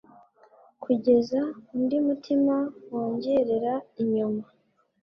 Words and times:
kugeza 0.83 1.39
undi 1.73 1.97
mutima 2.07 2.55
wongorera 2.91 3.73
inyuma. 4.01 4.43